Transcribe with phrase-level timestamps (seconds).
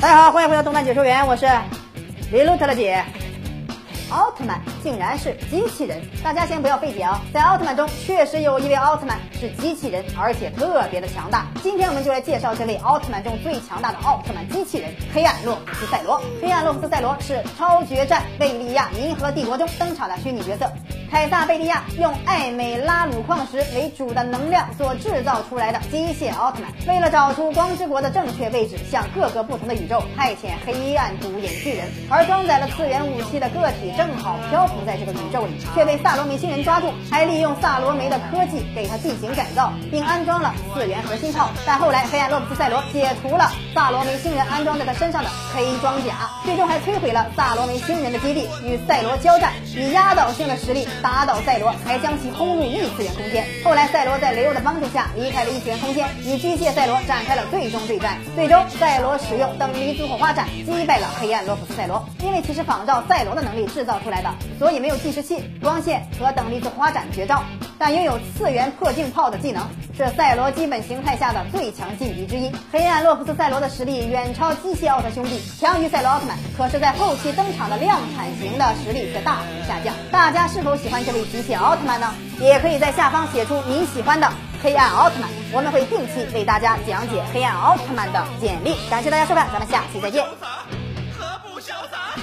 [0.00, 1.46] 大家好，欢迎回到动漫解说员，我是
[2.32, 3.04] 李露特的姐。
[4.10, 7.20] 奥特曼竟然是机器人，大家先不要费解啊！
[7.34, 11.46] 在奥特曼中确实有一位奥特曼是机器人，而且特别的强大。
[11.62, 16.22] 今天我们就来介绍这位奥特曼中最强大的奥特曼机器人——黑暗洛普斯赛罗。
[16.40, 20.72] 黑暗洛普斯赛罗是《超决战贝利亚银河帝国》中登场的虚拟角色。
[21.10, 41.48] 凯撒贝利亚用艾美拉鲁矿石为主的能量所制造出来的机械奥特曼，为了找出光之国的正确位置，向各个不同的宇宙派遣黑暗独眼巨人，而装载了次元武器的个体正好漂浮在这个宇宙里，却被萨罗梅星人抓住，还利用萨罗梅的科技给他进行改造，并安装了次元核心炮。
[41.66, 50.86] 但后来黑暗洛普斯赛罗解除了萨罗梅星人安装在他身上的黑装甲，最终还摧毁了萨罗梅星人的基地，与赛罗交战，以压倒性的实力。
[51.02, 53.46] 打倒赛罗，还将其轰入异次元空间。
[53.64, 58.18] 后来，赛罗在雷欧的帮助下离开了异次元空间，与机械赛罗展开了最终对战。
[58.34, 62.04] 最终，赛罗使用等离子火花斩击败了黑暗罗普斯赛罗。
[62.22, 67.42] 因为其是仿照赛罗的能力制造出来的，所以没有计时器、光线和等离子火花斩绝招，
[67.78, 69.64] 但拥有次元破镜炮的技能，
[69.96, 72.52] 是赛罗基本形态下的最强劲敌之一。
[72.72, 76.36] 黑暗洛普斯赛罗的实力远超机械奥特兄弟，强于赛罗奥特曼。
[76.56, 79.94] 可是，在后期登场的量产型的实力却大幅下降。
[80.10, 80.88] 大家是否喜？
[80.88, 82.14] 欢这位机械奥特曼呢？
[82.40, 88.74] 也可以在下方写出你喜欢的黑暗奥特曼，我们会定期为大家讲解黑暗奥特曼的简历。
[88.88, 90.24] 感谢大家收看，咱们下期再见。
[90.24, 92.16] 何不潇洒